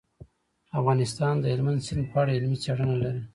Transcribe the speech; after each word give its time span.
افغانستان 0.79 1.33
د 1.39 1.45
هلمند 1.53 1.83
سیند 1.85 2.05
په 2.11 2.15
اړه 2.21 2.31
علمي 2.37 2.57
څېړنې 2.63 2.95
لري. 3.03 3.21